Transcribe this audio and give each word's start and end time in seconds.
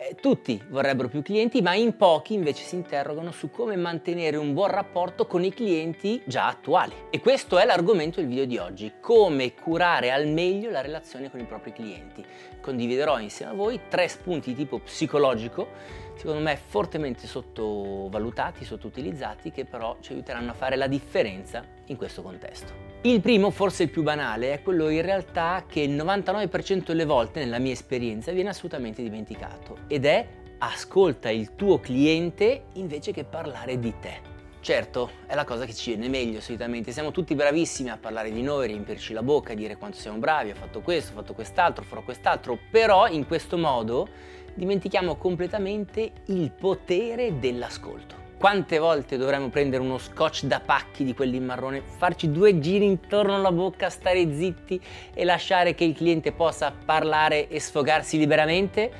Eh, 0.00 0.14
tutti 0.14 0.62
vorrebbero 0.68 1.08
più 1.08 1.22
clienti, 1.22 1.60
ma 1.60 1.74
in 1.74 1.96
pochi 1.96 2.34
invece 2.34 2.62
si 2.62 2.76
interrogano 2.76 3.32
su 3.32 3.50
come 3.50 3.74
mantenere 3.74 4.36
un 4.36 4.54
buon 4.54 4.70
rapporto 4.70 5.26
con 5.26 5.42
i 5.42 5.52
clienti 5.52 6.22
già 6.24 6.46
attuali. 6.46 6.94
E 7.10 7.18
questo 7.18 7.58
è 7.58 7.64
l'argomento 7.64 8.20
del 8.20 8.28
video 8.28 8.44
di 8.44 8.58
oggi, 8.58 8.92
come 9.00 9.54
curare 9.54 10.12
al 10.12 10.28
meglio 10.28 10.70
la 10.70 10.82
relazione 10.82 11.32
con 11.32 11.40
i 11.40 11.46
propri 11.46 11.72
clienti. 11.72 12.24
Condividerò 12.60 13.18
insieme 13.18 13.50
a 13.50 13.54
voi 13.56 13.80
tre 13.88 14.06
spunti 14.06 14.50
di 14.50 14.56
tipo 14.56 14.78
psicologico, 14.78 15.66
secondo 16.14 16.42
me 16.42 16.56
fortemente 16.56 17.26
sottovalutati, 17.26 18.64
sottoutilizzati, 18.64 19.50
che 19.50 19.64
però 19.64 19.96
ci 19.98 20.12
aiuteranno 20.12 20.52
a 20.52 20.54
fare 20.54 20.76
la 20.76 20.86
differenza 20.86 21.64
in 21.86 21.96
questo 21.96 22.22
contesto. 22.22 22.87
Il 23.02 23.20
primo, 23.20 23.50
forse 23.50 23.84
il 23.84 23.90
più 23.90 24.02
banale, 24.02 24.52
è 24.52 24.60
quello 24.60 24.88
in 24.88 25.02
realtà 25.02 25.64
che 25.68 25.78
il 25.78 25.92
99% 25.92 26.86
delle 26.86 27.04
volte 27.04 27.38
nella 27.38 27.60
mia 27.60 27.70
esperienza 27.70 28.32
viene 28.32 28.48
assolutamente 28.48 29.04
dimenticato 29.04 29.78
ed 29.86 30.04
è 30.04 30.26
ascolta 30.58 31.30
il 31.30 31.54
tuo 31.54 31.78
cliente 31.78 32.64
invece 32.72 33.12
che 33.12 33.22
parlare 33.22 33.78
di 33.78 33.94
te. 34.00 34.20
Certo, 34.60 35.10
è 35.26 35.36
la 35.36 35.44
cosa 35.44 35.64
che 35.64 35.74
ci 35.74 35.94
viene 35.94 36.08
meglio 36.08 36.40
solitamente, 36.40 36.90
siamo 36.90 37.12
tutti 37.12 37.36
bravissimi 37.36 37.88
a 37.88 37.98
parlare 37.98 38.32
di 38.32 38.42
noi, 38.42 38.66
riempirci 38.66 39.12
la 39.12 39.22
bocca, 39.22 39.54
dire 39.54 39.76
quanto 39.76 39.96
siamo 39.96 40.18
bravi, 40.18 40.50
ho 40.50 40.56
fatto 40.56 40.80
questo, 40.80 41.12
ho 41.12 41.14
fatto 41.14 41.34
quest'altro, 41.34 41.84
farò 41.84 42.02
quest'altro, 42.02 42.58
però 42.68 43.06
in 43.06 43.28
questo 43.28 43.56
modo 43.56 44.08
dimentichiamo 44.54 45.14
completamente 45.14 46.10
il 46.26 46.50
potere 46.50 47.38
dell'ascolto. 47.38 48.17
Quante 48.38 48.78
volte 48.78 49.16
dovremmo 49.16 49.48
prendere 49.48 49.82
uno 49.82 49.98
scotch 49.98 50.44
da 50.44 50.60
pacchi 50.60 51.02
di 51.02 51.12
quelli 51.12 51.38
in 51.38 51.44
marrone, 51.44 51.82
farci 51.82 52.30
due 52.30 52.60
giri 52.60 52.84
intorno 52.84 53.34
alla 53.34 53.50
bocca, 53.50 53.90
stare 53.90 54.32
zitti 54.32 54.80
e 55.12 55.24
lasciare 55.24 55.74
che 55.74 55.82
il 55.82 55.92
cliente 55.92 56.30
possa 56.30 56.72
parlare 56.72 57.48
e 57.48 57.58
sfogarsi 57.58 58.16
liberamente? 58.16 58.92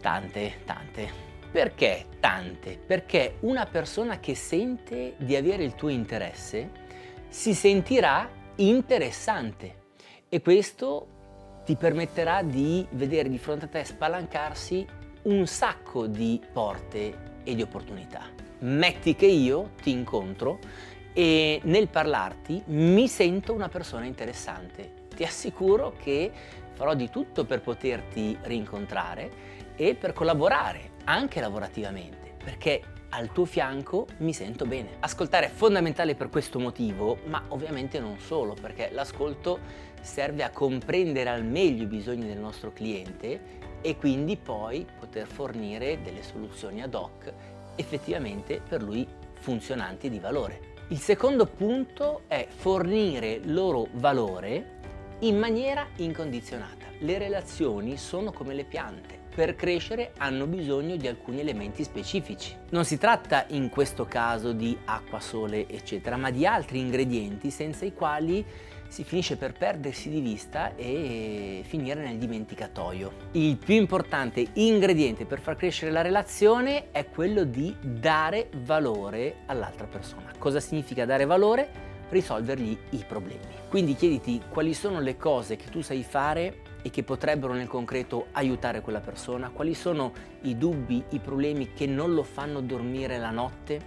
Tante, 0.00 0.60
tante. 0.64 1.10
Perché 1.52 2.06
tante? 2.20 2.78
Perché 2.78 3.36
una 3.40 3.66
persona 3.66 4.18
che 4.18 4.34
sente 4.34 5.12
di 5.18 5.36
avere 5.36 5.62
il 5.62 5.74
tuo 5.74 5.90
interesse 5.90 6.70
si 7.28 7.52
sentirà 7.52 8.26
interessante 8.56 9.82
e 10.30 10.40
questo 10.40 11.60
ti 11.66 11.76
permetterà 11.76 12.42
di 12.42 12.86
vedere 12.92 13.28
di 13.28 13.38
fronte 13.38 13.66
a 13.66 13.68
te 13.68 13.84
spalancarsi 13.84 14.86
un 15.24 15.46
sacco 15.46 16.06
di 16.06 16.40
porte 16.50 17.32
e 17.44 17.54
di 17.54 17.62
opportunità 17.62 18.44
metti 18.64 19.14
che 19.14 19.26
io 19.26 19.70
ti 19.82 19.90
incontro 19.90 20.58
e 21.12 21.60
nel 21.64 21.88
parlarti 21.88 22.62
mi 22.66 23.06
sento 23.08 23.52
una 23.52 23.68
persona 23.68 24.04
interessante. 24.04 25.02
Ti 25.14 25.22
assicuro 25.22 25.94
che 25.96 26.30
farò 26.72 26.94
di 26.94 27.08
tutto 27.08 27.44
per 27.44 27.60
poterti 27.60 28.36
rincontrare 28.42 29.52
e 29.76 29.94
per 29.94 30.12
collaborare 30.12 30.90
anche 31.04 31.40
lavorativamente, 31.40 32.34
perché 32.42 32.82
al 33.14 33.30
tuo 33.30 33.44
fianco 33.44 34.06
mi 34.18 34.32
sento 34.32 34.66
bene. 34.66 34.96
Ascoltare 35.00 35.46
è 35.46 35.50
fondamentale 35.50 36.16
per 36.16 36.30
questo 36.30 36.58
motivo, 36.58 37.18
ma 37.26 37.44
ovviamente 37.48 38.00
non 38.00 38.18
solo, 38.18 38.54
perché 38.60 38.90
l'ascolto 38.92 39.60
serve 40.00 40.42
a 40.42 40.50
comprendere 40.50 41.30
al 41.30 41.44
meglio 41.44 41.84
i 41.84 41.86
bisogni 41.86 42.26
del 42.26 42.38
nostro 42.38 42.72
cliente 42.72 43.62
e 43.80 43.96
quindi 43.96 44.36
poi 44.36 44.84
poter 44.98 45.26
fornire 45.26 46.00
delle 46.02 46.22
soluzioni 46.22 46.82
ad 46.82 46.94
hoc 46.94 47.32
effettivamente 47.76 48.60
per 48.66 48.82
lui 48.82 49.06
funzionanti 49.34 50.10
di 50.10 50.18
valore. 50.18 50.72
Il 50.88 50.98
secondo 50.98 51.46
punto 51.46 52.22
è 52.26 52.46
fornire 52.48 53.40
loro 53.44 53.86
valore 53.92 54.80
in 55.20 55.38
maniera 55.38 55.86
incondizionata. 55.96 56.86
Le 56.98 57.18
relazioni 57.18 57.96
sono 57.96 58.32
come 58.32 58.54
le 58.54 58.64
piante. 58.64 59.23
Per 59.34 59.56
crescere 59.56 60.12
hanno 60.18 60.46
bisogno 60.46 60.94
di 60.94 61.08
alcuni 61.08 61.40
elementi 61.40 61.82
specifici. 61.82 62.56
Non 62.70 62.84
si 62.84 62.98
tratta 62.98 63.46
in 63.48 63.68
questo 63.68 64.04
caso 64.04 64.52
di 64.52 64.78
acqua, 64.84 65.18
sole, 65.18 65.68
eccetera, 65.68 66.16
ma 66.16 66.30
di 66.30 66.46
altri 66.46 66.78
ingredienti 66.78 67.50
senza 67.50 67.84
i 67.84 67.92
quali 67.92 68.46
si 68.86 69.02
finisce 69.02 69.36
per 69.36 69.52
perdersi 69.52 70.08
di 70.08 70.20
vista 70.20 70.76
e 70.76 71.64
finire 71.66 72.04
nel 72.04 72.16
dimenticatoio. 72.16 73.12
Il 73.32 73.56
più 73.56 73.74
importante 73.74 74.46
ingrediente 74.52 75.24
per 75.24 75.40
far 75.40 75.56
crescere 75.56 75.90
la 75.90 76.02
relazione 76.02 76.92
è 76.92 77.08
quello 77.08 77.42
di 77.42 77.74
dare 77.80 78.50
valore 78.58 79.38
all'altra 79.46 79.86
persona. 79.86 80.30
Cosa 80.38 80.60
significa 80.60 81.04
dare 81.04 81.24
valore? 81.24 81.68
Risolvergli 82.08 82.78
i 82.90 83.04
problemi. 83.04 83.42
Quindi 83.68 83.96
chiediti 83.96 84.40
quali 84.48 84.74
sono 84.74 85.00
le 85.00 85.16
cose 85.16 85.56
che 85.56 85.68
tu 85.70 85.80
sai 85.80 86.04
fare 86.04 86.58
e 86.84 86.90
che 86.90 87.02
potrebbero 87.02 87.54
nel 87.54 87.66
concreto 87.66 88.26
aiutare 88.32 88.82
quella 88.82 89.00
persona, 89.00 89.48
quali 89.48 89.72
sono 89.72 90.12
i 90.42 90.58
dubbi, 90.58 91.02
i 91.10 91.18
problemi 91.18 91.72
che 91.72 91.86
non 91.86 92.12
lo 92.12 92.22
fanno 92.22 92.60
dormire 92.60 93.16
la 93.16 93.30
notte, 93.30 93.80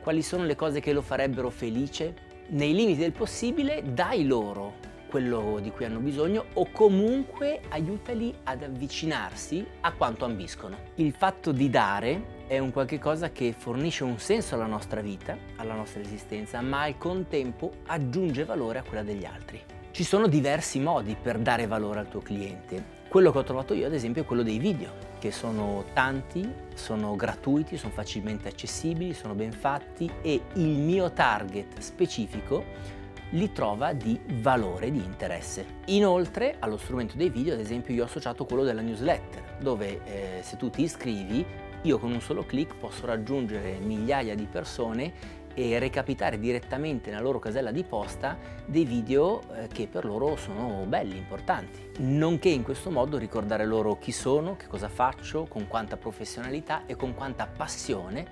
quali 0.00 0.22
sono 0.22 0.44
le 0.44 0.54
cose 0.54 0.78
che 0.78 0.92
lo 0.92 1.02
farebbero 1.02 1.50
felice 1.50 2.14
nei 2.50 2.72
limiti 2.72 3.00
del 3.00 3.10
possibile 3.10 3.82
dai 3.92 4.24
loro 4.24 4.92
quello 5.08 5.58
di 5.60 5.70
cui 5.70 5.84
hanno 5.84 6.00
bisogno 6.00 6.46
o 6.54 6.70
comunque 6.70 7.60
aiutali 7.70 8.34
ad 8.44 8.62
avvicinarsi 8.62 9.64
a 9.80 9.92
quanto 9.92 10.24
ambiscono. 10.24 10.76
Il 10.96 11.12
fatto 11.12 11.50
di 11.50 11.70
dare 11.70 12.42
è 12.46 12.58
un 12.58 12.72
qualche 12.72 12.98
cosa 12.98 13.30
che 13.30 13.54
fornisce 13.56 14.04
un 14.04 14.18
senso 14.18 14.54
alla 14.54 14.66
nostra 14.66 15.00
vita, 15.00 15.36
alla 15.56 15.74
nostra 15.74 16.00
esistenza, 16.00 16.60
ma 16.60 16.82
al 16.82 16.98
contempo 16.98 17.70
aggiunge 17.86 18.44
valore 18.44 18.78
a 18.78 18.82
quella 18.82 19.04
degli 19.04 19.24
altri. 19.24 19.62
Ci 19.94 20.02
sono 20.02 20.26
diversi 20.26 20.80
modi 20.80 21.14
per 21.14 21.38
dare 21.38 21.68
valore 21.68 22.00
al 22.00 22.08
tuo 22.08 22.18
cliente. 22.18 23.02
Quello 23.08 23.30
che 23.30 23.38
ho 23.38 23.44
trovato 23.44 23.74
io, 23.74 23.86
ad 23.86 23.94
esempio, 23.94 24.22
è 24.22 24.24
quello 24.24 24.42
dei 24.42 24.58
video, 24.58 24.90
che 25.20 25.30
sono 25.30 25.84
tanti, 25.92 26.52
sono 26.74 27.14
gratuiti, 27.14 27.76
sono 27.76 27.92
facilmente 27.92 28.48
accessibili, 28.48 29.14
sono 29.14 29.34
ben 29.34 29.52
fatti 29.52 30.10
e 30.20 30.40
il 30.54 30.80
mio 30.80 31.12
target 31.12 31.78
specifico 31.78 32.64
li 33.30 33.52
trova 33.52 33.92
di 33.92 34.18
valore, 34.40 34.90
di 34.90 34.98
interesse. 34.98 35.64
Inoltre 35.84 36.56
allo 36.58 36.76
strumento 36.76 37.16
dei 37.16 37.30
video, 37.30 37.54
ad 37.54 37.60
esempio, 37.60 37.94
io 37.94 38.02
ho 38.02 38.06
associato 38.06 38.46
quello 38.46 38.64
della 38.64 38.82
newsletter, 38.82 39.58
dove 39.60 40.00
eh, 40.06 40.42
se 40.42 40.56
tu 40.56 40.70
ti 40.70 40.82
iscrivi, 40.82 41.46
io 41.82 41.98
con 42.00 42.10
un 42.10 42.20
solo 42.20 42.44
clic 42.44 42.74
posso 42.74 43.06
raggiungere 43.06 43.78
migliaia 43.78 44.34
di 44.34 44.48
persone 44.50 45.12
e 45.54 45.78
recapitare 45.78 46.38
direttamente 46.38 47.10
nella 47.10 47.22
loro 47.22 47.38
casella 47.38 47.70
di 47.70 47.84
posta 47.84 48.36
dei 48.66 48.84
video 48.84 49.42
eh, 49.54 49.68
che 49.68 49.86
per 49.86 50.04
loro 50.04 50.36
sono 50.36 50.84
belli, 50.86 51.16
importanti. 51.16 51.92
Nonché 51.98 52.48
in 52.48 52.62
questo 52.62 52.90
modo 52.90 53.16
ricordare 53.16 53.64
loro 53.64 53.98
chi 53.98 54.12
sono, 54.12 54.56
che 54.56 54.66
cosa 54.66 54.88
faccio, 54.88 55.46
con 55.48 55.66
quanta 55.68 55.96
professionalità 55.96 56.86
e 56.86 56.96
con 56.96 57.14
quanta 57.14 57.46
passione 57.46 58.26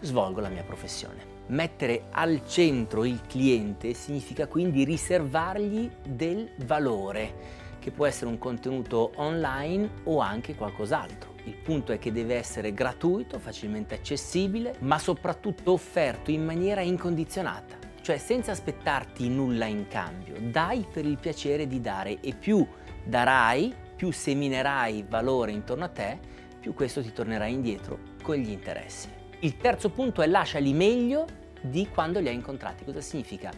svolgo 0.00 0.40
la 0.40 0.48
mia 0.48 0.64
professione. 0.64 1.32
Mettere 1.46 2.04
al 2.10 2.46
centro 2.46 3.04
il 3.04 3.20
cliente 3.26 3.94
significa 3.94 4.46
quindi 4.46 4.84
riservargli 4.84 5.90
del 6.06 6.50
valore, 6.64 7.62
che 7.78 7.90
può 7.90 8.06
essere 8.06 8.30
un 8.30 8.38
contenuto 8.38 9.12
online 9.16 9.90
o 10.04 10.20
anche 10.20 10.54
qualcos'altro. 10.54 11.33
Il 11.44 11.56
punto 11.56 11.92
è 11.92 11.98
che 11.98 12.10
deve 12.10 12.36
essere 12.36 12.72
gratuito, 12.72 13.38
facilmente 13.38 13.94
accessibile, 13.94 14.76
ma 14.80 14.98
soprattutto 14.98 15.72
offerto 15.72 16.30
in 16.30 16.44
maniera 16.44 16.80
incondizionata. 16.80 17.82
cioè 18.04 18.18
senza 18.18 18.52
aspettarti 18.52 19.30
nulla 19.30 19.64
in 19.64 19.88
cambio, 19.88 20.34
dai 20.38 20.86
per 20.92 21.06
il 21.06 21.16
piacere 21.16 21.66
di 21.66 21.80
dare 21.80 22.20
e 22.20 22.34
più 22.34 22.66
darai, 23.02 23.74
più 23.96 24.10
seminerai 24.10 25.06
valore 25.08 25.52
intorno 25.52 25.84
a 25.84 25.88
te, 25.88 26.18
più 26.60 26.74
questo 26.74 27.00
ti 27.00 27.14
tornerà 27.14 27.46
indietro 27.46 27.98
con 28.22 28.36
gli 28.36 28.50
interessi. 28.50 29.08
Il 29.40 29.56
terzo 29.56 29.88
punto 29.88 30.20
è 30.20 30.26
lasciali 30.26 30.74
meglio 30.74 31.24
di 31.62 31.88
quando 31.88 32.20
li 32.20 32.28
hai 32.28 32.34
incontrati. 32.34 32.84
Cosa 32.84 33.00
significa? 33.00 33.50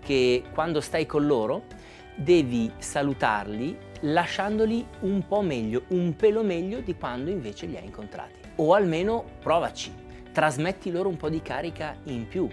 Che 0.00 0.44
quando 0.52 0.80
stai 0.80 1.06
con 1.06 1.26
loro 1.26 1.64
devi 2.14 2.70
salutarli 2.78 3.86
lasciandoli 4.00 4.86
un 5.00 5.26
po' 5.26 5.40
meglio, 5.40 5.82
un 5.88 6.14
pelo 6.16 6.42
meglio 6.42 6.80
di 6.80 6.94
quando 6.96 7.30
invece 7.30 7.66
li 7.66 7.76
hai 7.76 7.84
incontrati. 7.84 8.38
O 8.56 8.74
almeno 8.74 9.24
provaci, 9.40 9.92
trasmetti 10.32 10.90
loro 10.90 11.08
un 11.08 11.16
po' 11.16 11.28
di 11.28 11.42
carica 11.42 11.96
in 12.04 12.26
più, 12.28 12.48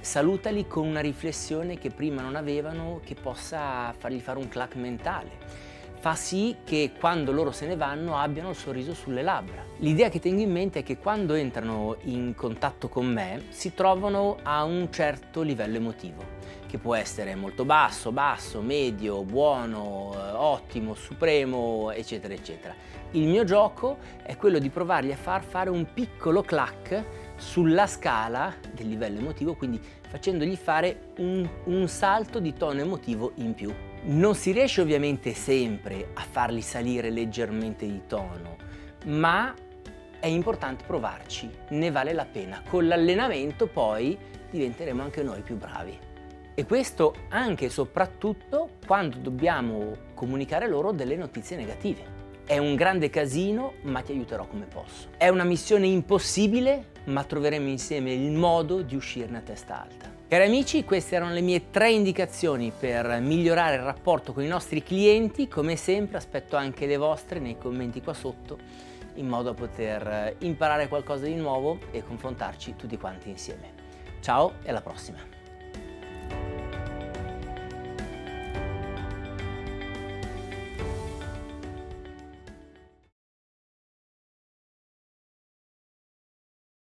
salutali 0.00 0.66
con 0.66 0.86
una 0.86 1.00
riflessione 1.00 1.78
che 1.78 1.90
prima 1.90 2.22
non 2.22 2.36
avevano, 2.36 3.00
che 3.04 3.14
possa 3.14 3.94
fargli 3.96 4.20
fare 4.20 4.38
un 4.38 4.48
clac 4.48 4.74
mentale 4.76 5.78
fa 6.00 6.14
sì 6.14 6.56
che 6.64 6.92
quando 6.98 7.30
loro 7.30 7.52
se 7.52 7.66
ne 7.66 7.76
vanno 7.76 8.16
abbiano 8.16 8.48
il 8.50 8.56
sorriso 8.56 8.94
sulle 8.94 9.20
labbra. 9.20 9.62
L'idea 9.80 10.08
che 10.08 10.18
tengo 10.18 10.40
in 10.40 10.50
mente 10.50 10.78
è 10.78 10.82
che 10.82 10.96
quando 10.96 11.34
entrano 11.34 11.98
in 12.04 12.34
contatto 12.34 12.88
con 12.88 13.06
me 13.06 13.42
si 13.50 13.74
trovano 13.74 14.38
a 14.42 14.64
un 14.64 14.90
certo 14.90 15.42
livello 15.42 15.76
emotivo, 15.76 16.24
che 16.70 16.78
può 16.78 16.94
essere 16.94 17.34
molto 17.34 17.64
basso, 17.64 18.12
basso, 18.12 18.60
medio, 18.60 19.24
buono, 19.24 20.12
eh, 20.14 20.30
ottimo, 20.30 20.94
supremo, 20.94 21.90
eccetera, 21.90 22.32
eccetera. 22.32 22.72
Il 23.10 23.26
mio 23.26 23.42
gioco 23.42 23.98
è 24.22 24.36
quello 24.36 24.60
di 24.60 24.70
provargli 24.70 25.10
a 25.10 25.16
far 25.16 25.42
fare 25.42 25.68
un 25.68 25.92
piccolo 25.92 26.42
clac 26.42 27.04
sulla 27.34 27.88
scala 27.88 28.54
del 28.72 28.86
livello 28.86 29.18
emotivo, 29.18 29.56
quindi 29.56 29.80
facendogli 30.08 30.54
fare 30.54 31.10
un, 31.16 31.48
un 31.64 31.88
salto 31.88 32.38
di 32.38 32.52
tono 32.52 32.80
emotivo 32.80 33.32
in 33.36 33.52
più. 33.54 33.74
Non 34.02 34.36
si 34.36 34.52
riesce 34.52 34.80
ovviamente 34.80 35.34
sempre 35.34 36.10
a 36.14 36.22
farli 36.22 36.62
salire 36.62 37.10
leggermente 37.10 37.84
di 37.84 38.02
tono, 38.06 38.56
ma 39.06 39.52
è 40.20 40.28
importante 40.28 40.84
provarci, 40.86 41.50
ne 41.70 41.90
vale 41.90 42.12
la 42.12 42.26
pena. 42.26 42.62
Con 42.68 42.86
l'allenamento 42.86 43.66
poi 43.66 44.16
diventeremo 44.50 45.02
anche 45.02 45.24
noi 45.24 45.40
più 45.40 45.56
bravi. 45.56 46.08
E 46.60 46.66
questo 46.66 47.14
anche 47.30 47.64
e 47.64 47.70
soprattutto 47.70 48.72
quando 48.86 49.16
dobbiamo 49.16 49.96
comunicare 50.12 50.68
loro 50.68 50.92
delle 50.92 51.16
notizie 51.16 51.56
negative. 51.56 52.18
È 52.44 52.58
un 52.58 52.74
grande 52.74 53.08
casino, 53.08 53.76
ma 53.84 54.02
ti 54.02 54.12
aiuterò 54.12 54.46
come 54.46 54.66
posso. 54.66 55.08
È 55.16 55.28
una 55.28 55.44
missione 55.44 55.86
impossibile, 55.86 56.88
ma 57.04 57.24
troveremo 57.24 57.66
insieme 57.66 58.12
il 58.12 58.32
modo 58.32 58.82
di 58.82 58.94
uscirne 58.94 59.38
a 59.38 59.40
testa 59.40 59.80
alta. 59.80 60.12
Cari 60.28 60.44
amici, 60.44 60.84
queste 60.84 61.16
erano 61.16 61.32
le 61.32 61.40
mie 61.40 61.70
tre 61.70 61.92
indicazioni 61.92 62.70
per 62.78 63.20
migliorare 63.20 63.76
il 63.76 63.82
rapporto 63.82 64.34
con 64.34 64.42
i 64.42 64.46
nostri 64.46 64.82
clienti. 64.82 65.48
Come 65.48 65.76
sempre 65.76 66.18
aspetto 66.18 66.56
anche 66.56 66.84
le 66.84 66.98
vostre 66.98 67.40
nei 67.40 67.56
commenti 67.56 68.02
qua 68.02 68.12
sotto 68.12 68.58
in 69.14 69.26
modo 69.26 69.44
da 69.44 69.54
poter 69.54 70.36
imparare 70.40 70.88
qualcosa 70.88 71.24
di 71.24 71.36
nuovo 71.36 71.78
e 71.90 72.04
confrontarci 72.04 72.76
tutti 72.76 72.98
quanti 72.98 73.30
insieme. 73.30 73.72
Ciao 74.20 74.56
e 74.62 74.68
alla 74.68 74.82
prossima! 74.82 75.39